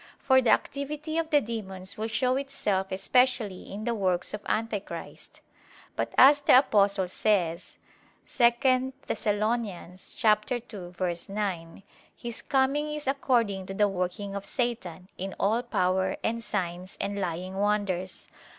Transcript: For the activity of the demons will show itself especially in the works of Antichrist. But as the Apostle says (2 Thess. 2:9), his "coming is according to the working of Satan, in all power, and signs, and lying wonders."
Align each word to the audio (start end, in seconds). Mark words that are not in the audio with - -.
For 0.17 0.41
the 0.41 0.49
activity 0.49 1.19
of 1.19 1.29
the 1.29 1.41
demons 1.41 1.95
will 1.95 2.07
show 2.07 2.35
itself 2.35 2.91
especially 2.91 3.71
in 3.71 3.83
the 3.83 3.93
works 3.93 4.33
of 4.33 4.41
Antichrist. 4.47 5.41
But 5.95 6.13
as 6.17 6.41
the 6.41 6.57
Apostle 6.57 7.07
says 7.07 7.77
(2 8.25 8.31
Thess. 8.57 9.27
2:9), 9.29 11.83
his 12.15 12.41
"coming 12.41 12.91
is 12.91 13.05
according 13.05 13.67
to 13.67 13.75
the 13.75 13.87
working 13.87 14.33
of 14.33 14.43
Satan, 14.47 15.07
in 15.19 15.35
all 15.39 15.61
power, 15.61 16.17
and 16.23 16.41
signs, 16.43 16.97
and 16.99 17.19
lying 17.19 17.53
wonders." 17.57 18.27